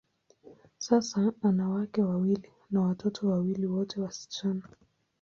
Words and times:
Sasa, 0.77 1.33
ana 1.41 1.69
wake 1.69 2.01
wawili 2.01 2.49
na 2.71 2.81
watoto 2.81 3.27
wawili, 3.27 3.65
wote 3.67 4.01
wasichana. 4.01 4.67